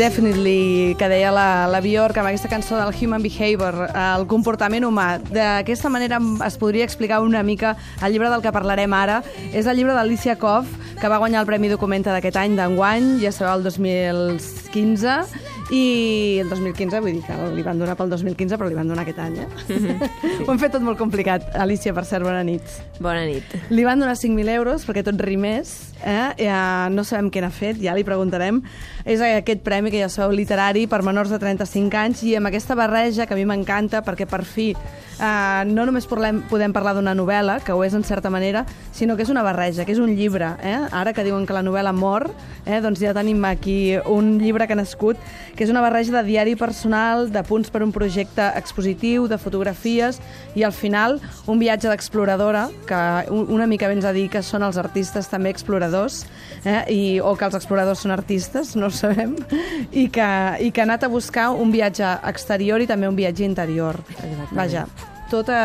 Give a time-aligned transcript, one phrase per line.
[0.00, 5.18] Definitely, que deia la, la Bjork amb aquesta cançó del Human Behavior, el comportament humà.
[5.28, 6.16] D'aquesta manera
[6.46, 9.18] es podria explicar una mica el llibre del que parlarem ara.
[9.52, 13.28] És el llibre d'Alicia Koff, que va guanyar el Premi Documenta d'aquest any d'enguany, ja
[13.28, 15.18] sabeu, el 2015,
[15.68, 15.84] i
[16.40, 19.20] el 2015, vull dir que li van donar pel 2015, però li van donar aquest
[19.20, 19.46] any, eh?
[19.68, 20.10] Mm -hmm.
[20.22, 20.44] Sí.
[20.46, 21.44] Ho hem fet tot molt complicat.
[21.54, 22.62] Alicia, per cert, bona nit.
[22.98, 23.44] Bona nit.
[23.68, 26.46] Li van donar 5.000 euros perquè tot rimés, eh?
[26.46, 28.62] Ja no sabem què n'ha fet, ja li preguntarem.
[29.04, 32.76] És aquest premi que ja sabeu literari per menors de 35 anys i amb aquesta
[32.78, 34.70] barreja que a mi m'encanta perquè per fi
[35.20, 38.64] eh, no només podem, podem parlar d'una novel·la, que ho és en certa manera,
[38.96, 40.54] sinó que és una barreja, que és un llibre.
[40.62, 40.78] Eh?
[40.90, 42.30] Ara que diuen que la novel·la mor,
[42.64, 42.80] eh?
[42.80, 45.20] doncs ja tenim aquí un llibre que ha nascut
[45.56, 50.20] que és una barreja de diari personal, de punts per un projecte expositiu, de fotografies
[50.56, 51.18] i al final
[51.50, 55.89] un viatge d'exploradora, que una mica vens a dir que són els artistes també exploradors,
[56.64, 56.82] eh?
[56.92, 59.36] I, o que els exploradors són artistes, no ho sabem,
[59.92, 63.46] i que, i que ha anat a buscar un viatge exterior i també un viatge
[63.46, 63.98] interior.
[64.16, 64.56] Exactament.
[64.56, 64.86] Vaja,
[65.30, 65.60] tota,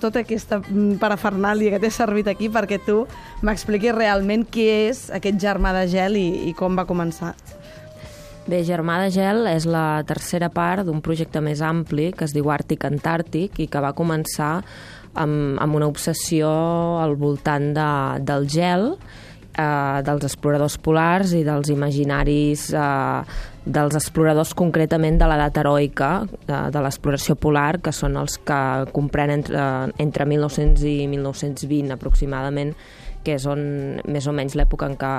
[0.00, 0.60] tota aquesta
[1.02, 3.02] parafernàlia que t'he servit aquí perquè tu
[3.42, 7.34] m'expliquis realment qui és aquest germà de gel i, i com va començar.
[8.42, 12.48] Bé, Germà de Gel és la tercera part d'un projecte més ampli que es diu
[12.50, 14.56] Àrtic Antàrtic i que va començar
[15.14, 16.48] amb, amb una obsessió
[16.98, 17.90] al voltant de,
[18.26, 18.88] del gel,
[19.56, 26.10] eh, dels exploradors polars i dels imaginaris eh, dels exploradors concretament de l'edat heroica
[26.48, 28.58] de, de l'exploració polar, que són els que
[28.94, 29.68] comprenen entre,
[30.02, 32.74] entre 1900 i 1920 aproximadament,
[33.22, 33.62] que és on,
[34.10, 35.10] més o menys l'època en, què,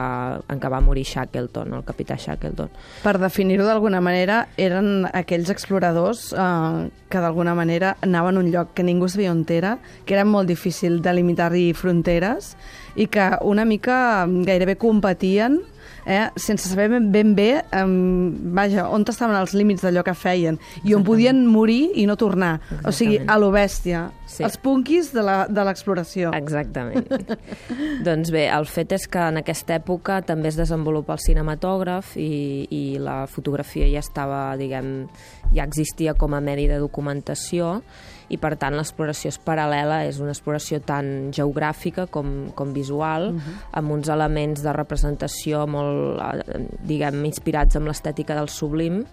[0.52, 2.72] en què va morir Shackleton, el capità Shackleton.
[3.04, 8.74] Per definir-ho d'alguna manera, eren aquells exploradors eh, que d'alguna manera anaven a un lloc
[8.76, 12.58] que ningú sabia on era, que era molt difícil delimitar-hi fronteres
[12.96, 15.62] i que una mica gairebé competien
[16.06, 20.96] eh, sense saber ben bé um, vaja, on estaven els límits d'allò que feien i
[20.96, 22.56] on podien morir i no tornar.
[22.60, 22.88] Exactament.
[22.88, 24.08] O sigui, a lo bèstia.
[24.28, 24.42] Sí.
[24.46, 25.22] Els punquis de
[25.68, 26.32] l'exploració.
[26.34, 27.06] Exactament.
[28.08, 32.66] doncs bé, el fet és que en aquesta època també es desenvolupa el cinematògraf i,
[32.72, 35.06] i la fotografia ja estava, diguem,
[35.54, 37.80] ja existia com a medi de documentació
[38.30, 43.36] i per tant l'exploració és paral·lela, és una exploració tan geogràfica com, com visual, uh
[43.36, 43.56] -huh.
[43.72, 49.06] amb uns elements de representació molt, eh, diguem, inspirats amb l'estètica del sublim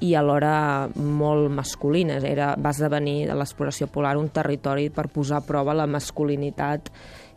[0.00, 2.24] i alhora molt masculines.
[2.24, 6.90] Era, va esdevenir l'exploració polar un territori per posar a prova la masculinitat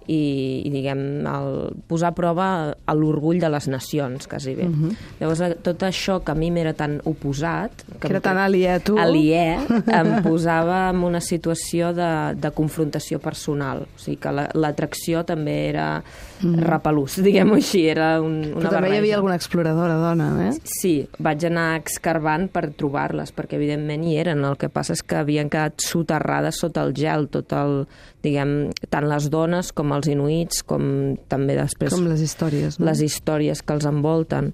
[0.08, 1.58] i, i diguem, el,
[1.88, 2.48] posar a prova
[2.96, 4.68] l'orgull de les nacions, quasi bé.
[4.68, 4.90] Uh mhm.
[4.90, 4.96] -huh.
[5.20, 7.72] Llavors, eh, tot això que a mi m'era tan oposat...
[7.88, 8.98] Que, que era tan aliè a tu.
[8.98, 9.58] Aliè,
[10.00, 13.84] em posava en una situació de, de confrontació personal.
[13.84, 16.04] O sigui que l'atracció la, també era
[16.42, 16.60] mm.
[16.60, 18.96] repelús, diguem-ho així, era un, una Però també barreja.
[18.96, 20.54] hi havia alguna exploradora dona, eh?
[20.64, 24.46] Sí, vaig anar excavant per trobar-les, perquè evidentment hi eren.
[24.46, 27.88] El que passa és que havien quedat soterrades sota el gel, tot el,
[28.28, 28.54] diguem,
[28.92, 31.96] tant les dones com els inuits, com també després...
[31.96, 32.88] Com les històries, no?
[32.90, 34.54] Les històries que els envolten.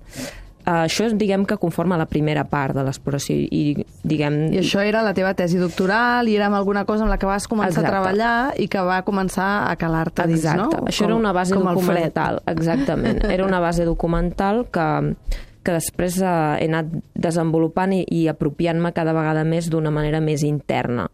[0.64, 4.38] Uh, això diguem, que conforma la primera part de l'exploració i, diguem...
[4.56, 7.28] I això era la teva tesi doctoral i era amb alguna cosa amb la que
[7.28, 7.90] vas començar Exacte.
[7.90, 10.70] a treballar i que va començar a calar-te dins, no?
[10.70, 10.86] Exacte.
[10.94, 12.40] Això com, era una base documental.
[12.54, 13.20] Exactament.
[13.34, 14.88] Era una base documental que
[15.64, 16.30] que després eh,
[16.60, 21.08] he anat desenvolupant i, i apropiant-me cada vegada més d'una manera més interna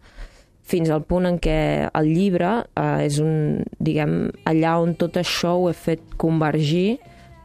[0.69, 1.59] fins al punt en què
[1.89, 4.19] el llibre eh, és un, diguem,
[4.49, 6.99] allà on tot això ho he fet convergir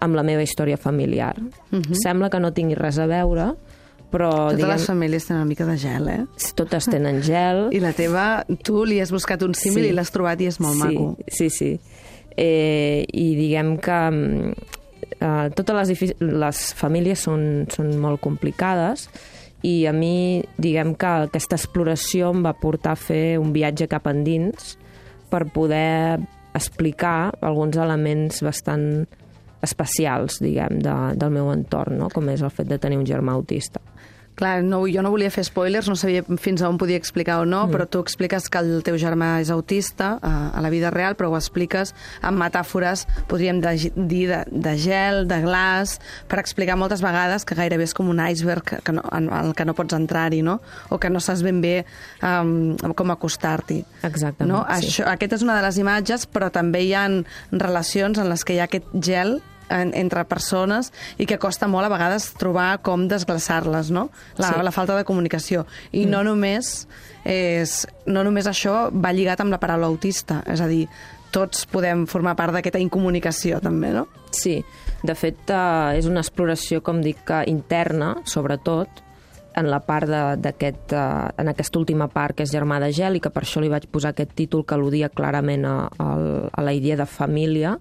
[0.05, 1.35] amb la meva història familiar.
[1.73, 1.97] Uh -huh.
[2.03, 3.55] Sembla que no tingui res a veure,
[4.11, 4.31] però...
[4.31, 6.25] Totes diguem, les famílies tenen una mica de gel, eh?
[6.55, 7.69] Totes tenen gel.
[7.73, 9.91] I la teva, tu li has buscat un símil sí.
[9.91, 11.17] i l'has trobat i és molt sí, maco.
[11.29, 11.81] Sí, sí.
[12.37, 13.99] Eh, I diguem que
[15.21, 19.09] eh, totes les, les famílies són, són molt complicades,
[19.65, 24.07] i a mi, diguem que aquesta exploració em va portar a fer un viatge cap
[24.11, 24.75] endins
[25.33, 26.21] per poder
[26.55, 29.07] explicar alguns elements bastant
[29.65, 32.11] especials, diguem, de, del meu entorn, no?
[32.13, 33.81] com és el fet de tenir un germà autista.
[34.35, 37.45] Clar, no, jo no volia fer spoilers, no sabia fins a on podia explicar o
[37.47, 37.75] no, mm.
[37.75, 41.31] però tu expliques que el teu germà és autista a, a la vida real, però
[41.31, 46.01] ho expliques amb metàfores, podríem de, dir, de, de gel, de glaç,
[46.31, 49.69] per explicar moltes vegades que gairebé és com un iceberg que no, en el que
[49.69, 50.59] no pots entrar-hi, no?
[50.91, 51.77] o que no saps ben bé
[52.19, 53.85] um, com acostar-t'hi.
[54.03, 54.65] Exactament, no?
[54.67, 54.91] sí.
[54.91, 57.07] Això, aquesta és una de les imatges, però també hi ha
[57.55, 59.39] relacions en les que hi ha aquest gel
[59.69, 64.09] en, entre persones i que costa molt a vegades trobar com desglaçar-les, no?
[64.39, 64.63] La, sí.
[64.67, 65.65] la falta de comunicació.
[65.93, 66.11] I mm.
[66.13, 66.75] no només
[67.25, 70.85] és, no només això va lligat amb la paraula autista, és a dir,
[71.35, 74.07] tots podem formar part d'aquesta incomunicació, també, no?
[74.35, 74.61] Sí,
[75.03, 79.03] de fet eh, és una exploració, com dic, que interna, sobretot,
[79.55, 80.11] en la part
[80.43, 83.63] d'aquest, uh, en aquesta última part, que és Germà de Gel, i que per això
[83.63, 86.09] li vaig posar aquest títol que al·ludia clarament a, a,
[86.51, 87.77] a la idea de família.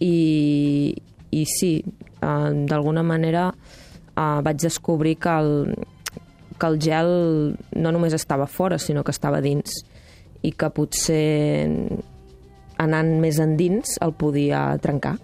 [0.00, 0.94] I,
[1.30, 1.72] i sí,
[2.20, 5.74] uh, d'alguna manera uh, vaig descobrir que el,
[6.58, 7.12] que el gel
[7.76, 9.80] no només estava fora, sinó que estava dins
[10.44, 11.66] i que potser
[12.82, 15.16] anant més endins el podia trencar.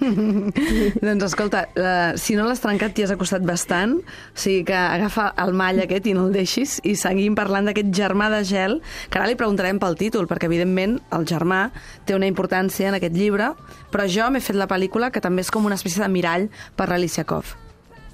[1.06, 5.30] doncs escolta, uh, si no l'has trencat t'hi has acostat bastant, o sigui que agafa
[5.42, 8.78] el mall aquest i no el deixis i seguim parlant d'aquest germà de gel,
[9.10, 11.64] que ara li preguntarem pel títol, perquè evidentment el germà
[12.06, 13.52] té una importància en aquest llibre,
[13.92, 16.88] però jo m'he fet la pel·lícula que també és com una espècie de mirall per
[16.90, 17.56] l'Alicia Koff.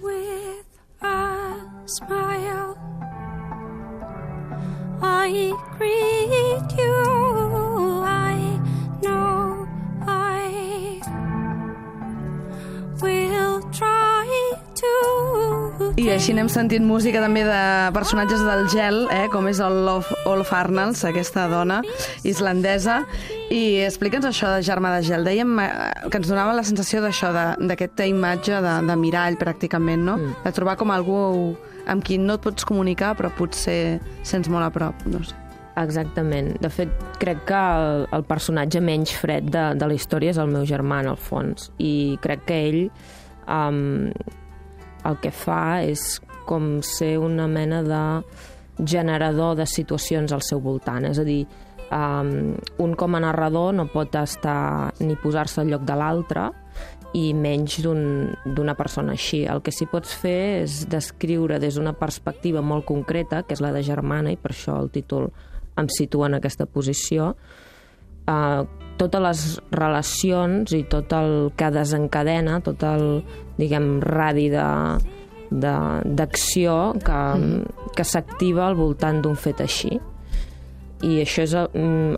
[0.02, 0.64] With
[1.02, 1.54] a
[1.86, 2.76] smile
[5.02, 7.17] I greet you
[15.98, 17.62] i així anem sentint música també de
[17.94, 21.80] personatges del gel, eh, com és el Love Olaf Arnalds, aquesta dona
[22.28, 23.00] islandesa.
[23.50, 25.26] I explica'ns això de Germà de Gel.
[25.26, 25.66] Dèiem eh,
[26.06, 30.16] que ens donava la sensació d'això, d'aquesta imatge de, de mirall, pràcticament, no?
[30.20, 30.38] Mm.
[30.46, 31.18] De trobar com algú
[31.90, 35.34] amb qui no et pots comunicar, però potser sents molt a prop, no sé.
[35.78, 36.54] Exactament.
[36.62, 40.50] De fet, crec que el, el personatge menys fred de, de la història és el
[40.54, 41.72] meu germà, en el fons.
[41.82, 42.82] I crec que ell
[43.46, 44.10] um,
[45.06, 46.18] el que fa és
[46.48, 48.02] com ser una mena de
[48.84, 51.04] generador de situacions al seu voltant.
[51.10, 51.42] És a dir,
[51.92, 56.48] um, un com a narrador no pot estar ni posar-se al lloc de l'altre
[57.16, 59.44] i menys d'una un, persona així.
[59.48, 63.72] El que sí pots fer és descriure des d'una perspectiva molt concreta, que és la
[63.72, 65.30] de germana, i per això el títol
[65.78, 67.32] em situa en aquesta posició,
[68.28, 68.62] eh,
[68.98, 73.22] totes les relacions i tot el que desencadena, tot el,
[73.58, 74.48] diguem, radi
[75.50, 77.92] d'acció que, mm.
[77.96, 79.98] que s'activa al voltant d'un fet així.
[81.06, 81.68] I això és el,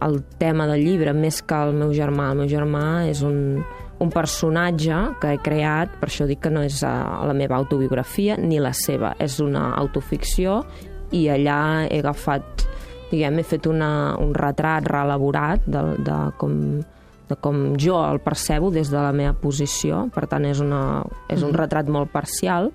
[0.00, 2.30] el tema del llibre, més que el meu germà.
[2.32, 3.60] El meu germà és un,
[4.00, 6.88] un personatge que he creat, per això dic que no és uh,
[7.28, 10.62] la meva autobiografia ni la seva, és una autoficció
[11.12, 12.70] i allà he agafat
[13.10, 16.54] diguem, he fet una, un retrat reelaborat de, de, com,
[17.30, 21.40] de com jo el percebo des de la meva posició, per tant és, una, és
[21.40, 21.60] un mm-hmm.
[21.62, 22.70] retrat molt parcial,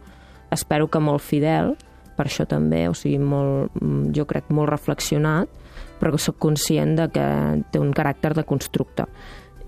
[0.55, 1.75] espero que molt fidel,
[2.15, 3.75] per això també, o sigui, molt,
[4.15, 5.51] jo crec molt reflexionat,
[5.99, 7.25] però que sóc conscient de que
[7.71, 9.05] té un caràcter de constructe.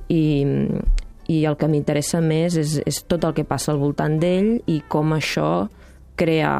[0.07, 0.45] I,
[1.27, 4.79] i el que m'interessa més és, és tot el que passa al voltant d'ell i
[4.87, 5.67] com això
[6.17, 6.53] crea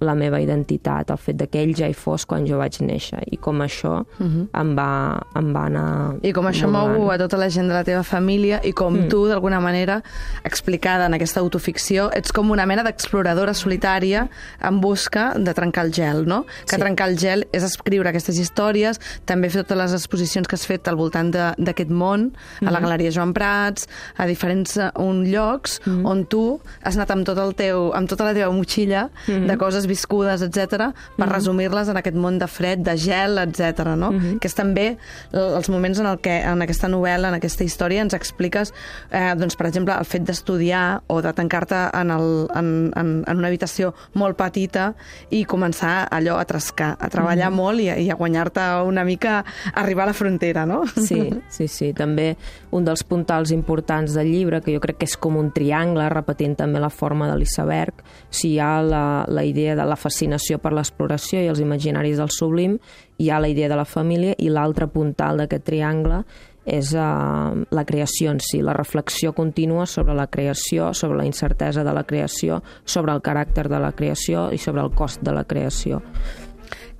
[0.00, 3.20] la meva identitat, el fet de que ell ja hi fos quan jo vaig néixer
[3.30, 4.30] i com això uh mhm.
[4.30, 4.60] -huh.
[4.60, 6.16] em, va, em va anar...
[6.22, 9.08] I com això mou a tota la gent de la teva família i com mm.
[9.08, 10.02] tu, d'alguna manera,
[10.44, 14.28] explicada en aquesta autoficció, ets com una mena d'exploradora solitària
[14.60, 16.46] en busca de trencar el gel, no?
[16.66, 16.80] Que sí.
[16.80, 20.88] trencar el gel és escriure aquestes històries, també fer totes les exposicions que has fet
[20.88, 22.68] al voltant d'aquest món, mm -hmm.
[22.68, 22.86] a la mhm.
[22.86, 26.06] Galeria Joan Prats, a diferents uh, un llocs mm -hmm.
[26.06, 29.46] on tu has anat amb, tot el teu, amb tota la teva motxilla mm -hmm.
[29.46, 31.34] de coses viscudes, etc per mm -hmm.
[31.34, 33.96] resumir-les en aquest món de fred, de gel, etc.
[33.96, 34.12] no?
[34.12, 34.38] Mm -hmm.
[34.38, 34.96] Que és també
[35.32, 38.72] els moments en el que en aquesta novel·la, en aquesta història, ens expliques,
[39.10, 43.36] eh, doncs, per exemple, el fet d'estudiar o de tancar-te en, el, en, en, en
[43.36, 44.94] una habitació molt petita
[45.30, 47.62] i començar allò a trascar, a treballar mm -hmm.
[47.62, 49.44] molt i, i a guanyar-te una mica
[49.74, 50.84] arribar a la frontera, no?
[50.86, 51.92] Sí, sí, sí.
[51.92, 52.36] També
[52.70, 56.56] un dels puntals importants del llibre, que jo crec que és com un triangle, repetint
[56.56, 57.94] també la forma de l'iceberg,
[58.30, 62.30] si hi ha la, la idea de la fascinació per l'exploració i els imaginaris del
[62.34, 62.78] sublim,
[63.18, 66.22] hi ha la idea de la família i l'altre puntal d'aquest triangle
[66.70, 71.82] és uh, la creació en si, la reflexió contínua sobre la creació, sobre la incertesa
[71.84, 75.46] de la creació, sobre el caràcter de la creació i sobre el cost de la
[75.48, 76.02] creació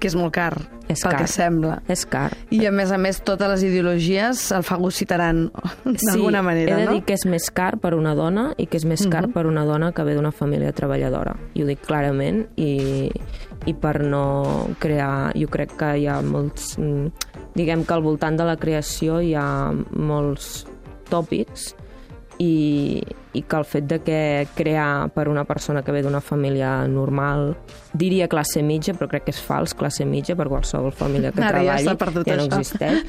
[0.01, 0.55] que és molt car,
[0.89, 1.21] és pel car.
[1.21, 1.75] que sembla.
[1.93, 2.31] És car.
[2.51, 5.45] I a més a més totes les ideologies el fagocitaran
[5.85, 6.97] d'alguna sí, manera, he de no?
[6.97, 9.31] dir que és més car per una dona i que és més car uh mhm.
[9.31, 9.35] -huh.
[9.35, 11.37] per una dona que ve d'una família treballadora.
[11.55, 13.11] I ho dic clarament i,
[13.67, 15.33] i per no crear...
[15.37, 16.79] Jo crec que hi ha molts...
[16.79, 17.13] Mm,
[17.55, 20.67] diguem que al voltant de la creació hi ha molts
[21.11, 21.75] tòpics
[22.39, 26.87] i, i que el fet de que crear per una persona que ve d'una família
[26.89, 27.57] normal,
[27.93, 31.63] diria classe mitja, però crec que és fals classe mitja per qualsevol família que Ara
[31.63, 32.59] ja treballi, perdut ja no això.
[32.59, 33.05] existeix.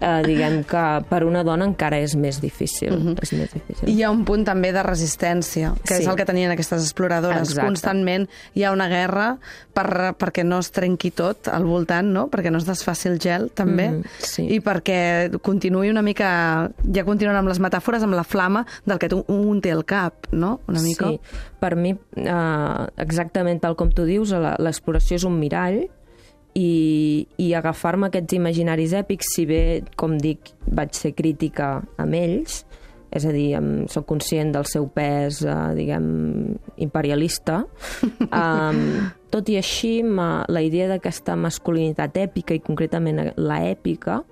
[0.00, 2.90] eh, diguem que per una dona encara és més difícil.
[2.92, 3.16] Mhm.
[3.22, 3.88] és més difícil.
[3.88, 6.02] I hi ha un punt també de resistència, que Sí.
[6.02, 7.48] és el que tenien aquestes exploradores.
[7.48, 7.66] Exacte.
[7.66, 9.38] Constantment hi ha una guerra
[9.74, 12.28] per, perquè no es trenqui tot al voltant, no?
[12.30, 14.46] perquè no es desfaci el gel, també, Mhm, sí.
[14.54, 16.70] i perquè continuï una mica...
[16.94, 20.28] Ja continuen amb les metàfores, amb la flama del que tu- un té al cap,
[20.32, 20.60] no?
[20.70, 21.10] Una mica.
[21.10, 21.20] Sí,
[21.60, 25.82] per mi, eh, exactament tal com tu dius, l'exploració és un mirall
[26.54, 29.62] i, i agafar-me aquests imaginaris èpics, si bé,
[29.96, 32.62] com dic, vaig ser crítica amb ells,
[33.12, 36.06] és a dir, em, soc conscient del seu pes, eh, diguem,
[36.84, 37.62] imperialista,
[38.42, 38.84] um,
[39.32, 44.22] tot i així, ma, la idea d'aquesta masculinitat èpica, i concretament la èpica,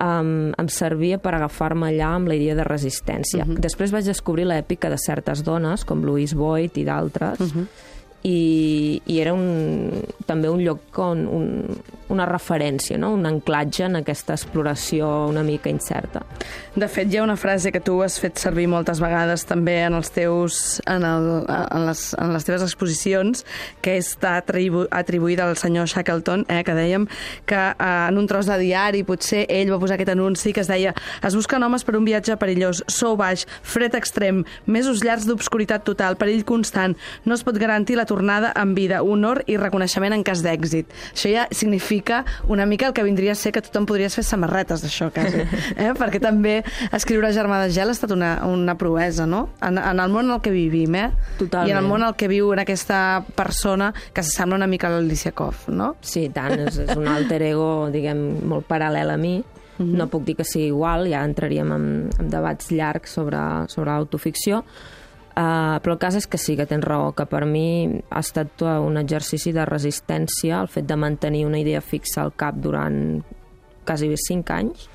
[0.00, 3.44] um, em servia per agafar-me allà amb la idea de resistència.
[3.44, 3.60] Uh -huh.
[3.60, 7.66] Després vaig descobrir l'èpica de certes dones, com Louise Boyd i d'altres, uh -huh.
[8.26, 11.48] I, i era un, també un lloc on un,
[12.12, 13.12] una referència, no?
[13.14, 16.24] un anclatge en aquesta exploració una mica incerta.
[16.78, 19.96] De fet, hi ha una frase que tu has fet servir moltes vegades també en
[19.98, 23.44] els teus en, el, en, les, en les teves exposicions,
[23.84, 27.06] que està atribu, atribuïda al senyor Shackleton, eh, que dèiem
[27.48, 30.70] que eh, en un tros de diari potser ell va posar aquest anunci que es
[30.70, 30.94] deia
[31.24, 36.16] es busquen homes per un viatge perillós, sou baix, fred extrem, mesos llargs d'obscuritat total,
[36.18, 40.42] perill constant, no es pot garantir la tornada en vida, honor i reconeixement en cas
[40.44, 40.90] d'èxit.
[41.12, 44.82] Això ja significa una mica el que vindria a ser que tothom podries fer samarretes
[44.84, 45.44] d'això, quasi.
[45.78, 45.92] Eh?
[45.94, 46.62] Perquè també
[46.96, 49.48] escriure Germà de Gel ha estat una, una proesa, no?
[49.62, 51.10] En, en el món en el que vivim, eh?
[51.38, 51.68] Totalment.
[51.68, 54.88] I en el món en el que viu en aquesta persona que s'assembla una mica
[54.88, 55.92] a l'Alicia Koff, no?
[56.00, 59.36] Sí, tant, és, és un alter ego, diguem, molt paral·lel a mi.
[59.78, 59.96] Mm -hmm.
[59.96, 63.38] No puc dir que sigui igual, ja entraríem en, en debats llargs sobre,
[63.68, 64.64] sobre l'autoficció,
[65.38, 68.64] Uh, però el cas és que sí, que tens raó, que per mi ha estat
[68.66, 73.20] un exercici de resistència el fet de mantenir una idea fixa al cap durant
[73.86, 74.88] quasi 5 anys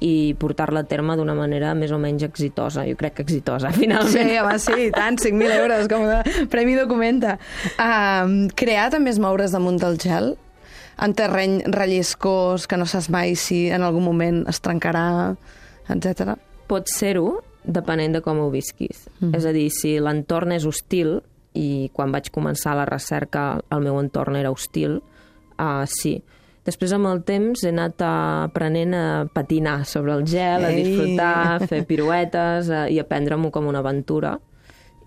[0.00, 2.86] i portar-la a terme d'una manera més o menys exitosa.
[2.88, 4.14] Jo crec que exitosa, finalment.
[4.14, 7.36] Sí, home, sí, i tant, 5.000 euros com a Premi Documenta.
[7.74, 10.36] Uh, crear també és moure's damunt del gel?
[11.00, 15.34] En terreny relliscós, que no saps mai si en algun moment es trencarà,
[15.92, 16.36] etc.
[16.68, 19.06] Pot ser-ho, depenent de com ho visquis.
[19.20, 19.34] Mm.
[19.36, 21.18] És a dir, si l'entorn és hostil,
[21.58, 25.00] i quan vaig començar la recerca el meu entorn era hostil,
[25.58, 26.20] uh, sí.
[26.66, 30.84] Després, amb el temps, he anat aprenent a patinar sobre el gel, a Ei!
[30.84, 34.36] disfrutar, a fer piruetes uh, i a prendre-m'ho com una aventura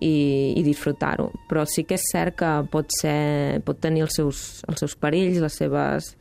[0.02, 1.30] i, i disfrutar-ho.
[1.50, 5.40] Però sí que és cert que pot, ser, pot tenir els seus, els seus perills,
[5.44, 6.14] les seves,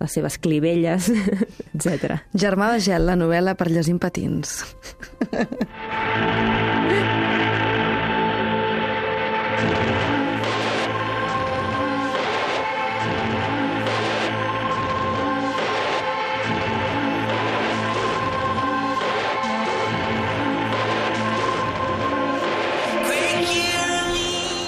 [0.00, 1.10] les seves clivelles,
[1.74, 2.20] etc.
[2.34, 4.60] Germà de gel, la novel·la per llegir patins.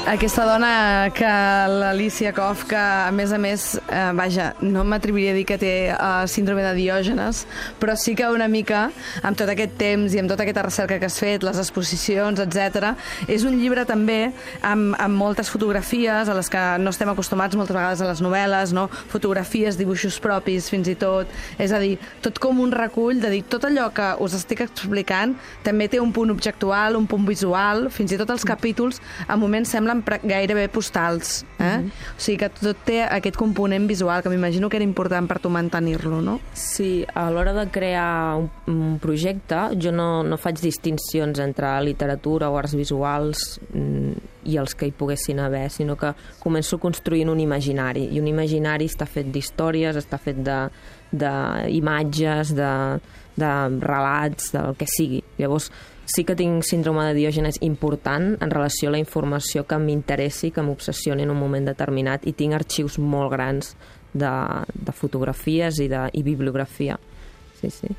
[0.09, 1.29] Aquesta dona que
[1.69, 5.73] l'Alicia Koff, que a més a més, eh, vaja, no m'atreviria a dir que té
[5.93, 5.99] eh,
[6.33, 7.43] síndrome de Diògenes,
[7.77, 8.87] però sí que una mica,
[9.21, 12.95] amb tot aquest temps i amb tota aquesta recerca que has fet, les exposicions, etc,
[13.29, 14.31] és un llibre també
[14.63, 18.73] amb, amb moltes fotografies a les que no estem acostumats moltes vegades a les novel·les,
[18.73, 18.87] no?
[19.13, 21.29] fotografies, dibuixos propis, fins i tot.
[21.61, 25.37] És a dir, tot com un recull de dir tot allò que us estic explicant
[25.69, 29.77] també té un punt objectual, un punt visual, fins i tot els capítols a moments
[29.77, 31.45] semblen pra- gairebé postals.
[31.59, 31.83] Eh?
[32.17, 35.51] O sigui que tot té aquest component visual que m'imagino que era important per tu
[35.51, 36.39] mantenir-lo, no?
[36.55, 42.51] Sí, a l'hora de crear un, un projecte jo no, no faig distincions entre literatura
[42.51, 44.13] o arts visuals mm,
[44.49, 48.87] i els que hi poguessin haver, sinó que començo construint un imaginari, i un imaginari
[48.89, 50.61] està fet d'històries, està fet de
[51.13, 52.73] d'imatges, de,
[53.37, 55.23] de relats, del que sigui.
[55.39, 55.71] Llavors,
[56.09, 60.65] sí que tinc síndrome de Diògenes important en relació a la informació que m'interessi, que
[60.65, 63.75] m'obsessioni en un moment determinat, i tinc arxius molt grans
[64.13, 64.33] de,
[64.73, 66.97] de fotografies i, de, i bibliografia.
[67.61, 67.93] Sí, sí.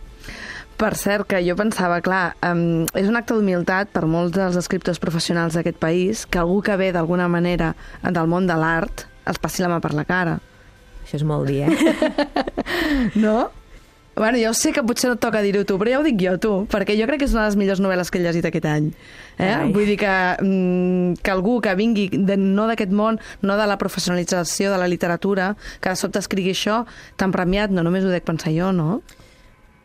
[0.80, 5.02] Per cert, que jo pensava, clar, um, és un acte d'humilitat per molts dels escriptors
[5.04, 9.62] professionals d'aquest país que algú que ve d'alguna manera del món de l'art els passi
[9.62, 10.40] la mà per la cara.
[11.04, 11.74] Això és molt dir, eh?
[13.24, 13.50] No?
[14.20, 16.34] Bueno, jo sé que potser no et toca dir-ho tu, però ja ho dic jo,
[16.44, 18.66] tu, perquè jo crec que és una de les millors novel·les que he llegit aquest
[18.68, 18.90] any.
[19.38, 19.48] Eh?
[19.48, 19.70] Ai.
[19.72, 23.78] Vull dir que, mm, que algú que vingui de, no d'aquest món, no de la
[23.80, 26.82] professionalització de la literatura, que de sobte escrigui això
[27.16, 29.00] tan premiat, no només ho dec pensar jo, no?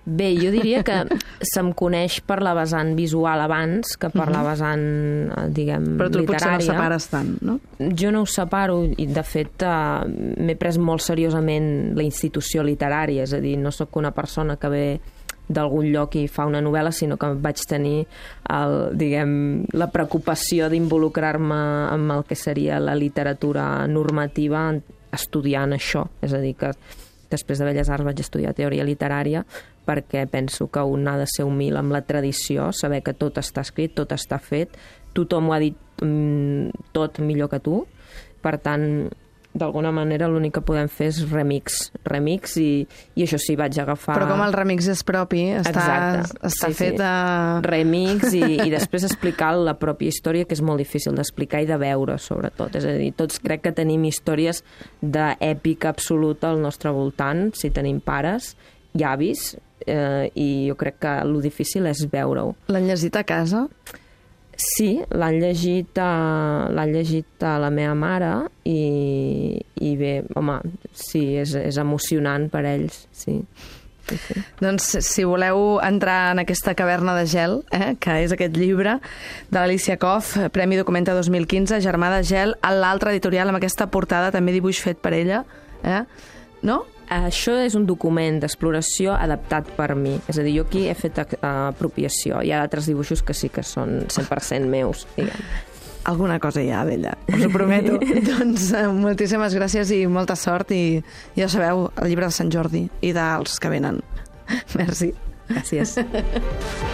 [0.04, 0.98] Bé, jo diria que
[1.40, 4.84] se'm coneix per la vessant visual abans que per la vessant,
[5.32, 6.66] eh, diguem, Però tu potser no literària.
[6.66, 7.58] separes tant, no?
[7.80, 10.04] Jo no ho separo i, de fet, eh,
[10.44, 14.68] m'he pres molt seriosament la institució literària, és a dir, no sóc una persona que
[14.68, 15.00] ve
[15.48, 18.06] d'algun lloc i fa una novel·la, sinó que vaig tenir
[18.48, 21.58] el, diguem, la preocupació d'involucrar-me
[21.92, 24.70] amb el que seria la literatura normativa
[25.12, 26.06] estudiant això.
[26.24, 26.72] És a dir, que
[27.30, 29.44] després de Belles Arts vaig estudiar teoria literària
[29.86, 33.64] perquè penso que un ha de ser humil amb la tradició, saber que tot està
[33.64, 34.78] escrit, tot està fet,
[35.14, 37.82] tothom ho ha dit mm, tot millor que tu,
[38.44, 39.06] per tant,
[39.54, 42.82] d'alguna manera l'únic que podem fer és remix, remix i,
[43.14, 44.16] i això sí, vaig agafar...
[44.18, 46.40] Però com el remix és propi, està, Exacte.
[46.50, 46.78] està Sí, sí.
[46.80, 47.12] fet a...
[47.62, 51.78] remix i, i després explicar la pròpia història, que és molt difícil d'explicar i de
[51.78, 52.74] veure, sobretot.
[52.80, 54.64] És a dir, tots crec que tenim històries
[55.00, 58.56] d'èpica absoluta al nostre voltant, si tenim pares
[58.98, 59.52] i avis,
[59.86, 62.54] eh, i jo crec que el difícil és veure-ho.
[62.72, 63.66] L'han llegit a casa?
[64.56, 68.32] Sí, l'han llegit, a, l'han llegit a la meva mare
[68.68, 70.60] i, i bé, home,
[70.94, 73.40] sí, és, és emocionant per ells, sí.
[74.06, 74.38] sí, sí.
[74.62, 79.00] Doncs si voleu entrar en aquesta caverna de gel, eh, que és aquest llibre
[79.50, 84.30] de l'Alicia Koff, Premi Documenta 2015, Germà de gel, a l'altre editorial amb aquesta portada,
[84.34, 85.42] també dibuix fet per ella,
[85.82, 86.04] eh?
[86.62, 86.84] no?
[87.12, 90.14] Això és un document d'exploració adaptat per mi.
[90.30, 92.40] És a dir, jo aquí he fet eh, apropiació.
[92.42, 95.46] Hi ha altres dibuixos que sí que són 100% meus, diguem.
[96.04, 97.96] Alguna cosa hi ha d'ella, us ho prometo.
[98.30, 101.00] doncs eh, moltíssimes gràcies i molta sort i
[101.36, 104.02] ja sabeu, el llibre de Sant Jordi i dels que venen.
[104.76, 105.14] Merci.
[105.48, 105.96] Gràcies.